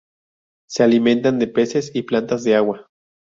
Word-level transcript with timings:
Se 0.67 0.81
alimentan 0.81 1.37
de 1.37 1.45
peces 1.45 1.91
y 1.93 2.01
plantas 2.01 2.43
de 2.43 2.55
agua. 2.55 2.87